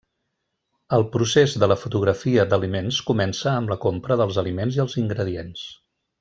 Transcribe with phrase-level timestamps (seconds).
[0.95, 5.69] El procés de la fotografia d'aliments comença amb la compra dels aliments i els ingredients.